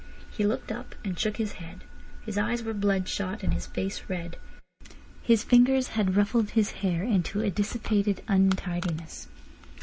He 0.31 0.47
looked 0.47 0.71
up, 0.71 0.95
and 1.05 1.19
shook 1.19 1.37
his 1.37 1.51
head. 1.61 1.81
His 2.25 2.35
eyes 2.35 2.63
were 2.63 2.73
bloodshot 2.73 3.43
and 3.43 3.53
his 3.53 3.67
face 3.67 4.01
red. 4.07 4.35
His 5.21 5.43
fingers 5.43 5.89
had 5.89 6.15
ruffled 6.15 6.49
his 6.57 6.71
hair 6.81 7.03
into 7.03 7.41
a 7.41 7.51
dissipated 7.51 8.23
untidiness. 8.27 9.27